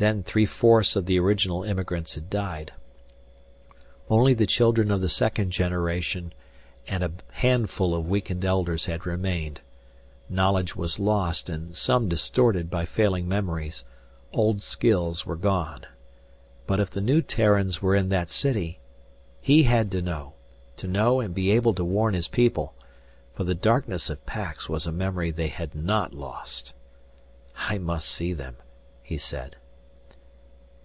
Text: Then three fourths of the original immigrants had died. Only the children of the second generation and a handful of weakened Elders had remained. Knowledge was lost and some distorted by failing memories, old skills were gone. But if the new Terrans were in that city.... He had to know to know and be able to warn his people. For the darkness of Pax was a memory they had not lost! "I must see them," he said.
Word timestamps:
Then 0.00 0.22
three 0.22 0.46
fourths 0.46 0.94
of 0.94 1.06
the 1.06 1.18
original 1.18 1.64
immigrants 1.64 2.14
had 2.14 2.30
died. 2.30 2.72
Only 4.08 4.32
the 4.32 4.46
children 4.46 4.92
of 4.92 5.00
the 5.00 5.08
second 5.08 5.50
generation 5.50 6.32
and 6.86 7.02
a 7.02 7.10
handful 7.32 7.96
of 7.96 8.06
weakened 8.08 8.44
Elders 8.44 8.84
had 8.86 9.06
remained. 9.06 9.60
Knowledge 10.28 10.76
was 10.76 11.00
lost 11.00 11.48
and 11.48 11.74
some 11.74 12.08
distorted 12.08 12.70
by 12.70 12.86
failing 12.86 13.26
memories, 13.28 13.82
old 14.32 14.62
skills 14.62 15.26
were 15.26 15.34
gone. 15.34 15.84
But 16.68 16.78
if 16.78 16.90
the 16.90 17.00
new 17.00 17.20
Terrans 17.20 17.82
were 17.82 17.96
in 17.96 18.08
that 18.10 18.30
city.... 18.30 18.78
He 19.40 19.64
had 19.64 19.90
to 19.90 20.00
know 20.00 20.34
to 20.76 20.86
know 20.86 21.18
and 21.20 21.34
be 21.34 21.50
able 21.50 21.74
to 21.74 21.82
warn 21.82 22.14
his 22.14 22.28
people. 22.28 22.72
For 23.34 23.42
the 23.42 23.56
darkness 23.56 24.08
of 24.10 24.24
Pax 24.24 24.68
was 24.68 24.86
a 24.86 24.92
memory 24.92 25.32
they 25.32 25.48
had 25.48 25.74
not 25.74 26.14
lost! 26.14 26.72
"I 27.56 27.78
must 27.78 28.08
see 28.08 28.32
them," 28.32 28.58
he 29.02 29.18
said. 29.18 29.56